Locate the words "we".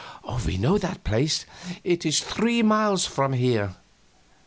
0.47-0.57